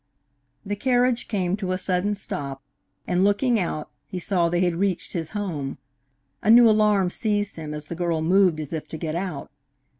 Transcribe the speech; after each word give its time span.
The 0.65 0.75
carriage 0.75 1.27
came 1.27 1.55
to 1.57 1.73
a 1.73 1.77
sudden 1.77 2.15
stop, 2.15 2.63
and, 3.05 3.23
looking 3.23 3.59
out, 3.59 3.91
he 4.07 4.17
saw 4.17 4.49
they 4.49 4.61
had 4.61 4.77
reached 4.77 5.13
his 5.13 5.29
home. 5.29 5.77
A 6.41 6.49
new 6.49 6.67
alarm 6.67 7.11
seized 7.11 7.55
him 7.55 7.71
as 7.75 7.85
the 7.85 7.93
girl 7.93 8.19
moved 8.23 8.59
as 8.59 8.73
if 8.73 8.87
to 8.87 8.97
get 8.97 9.13
out. 9.13 9.51